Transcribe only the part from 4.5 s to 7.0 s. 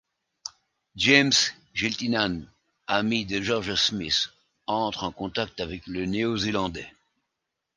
entre en contact avec le Néo-Zélandais.